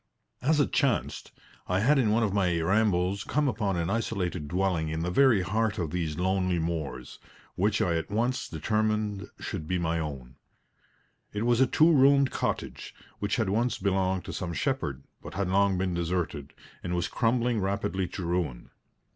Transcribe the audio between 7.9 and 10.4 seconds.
at once determined should be my own.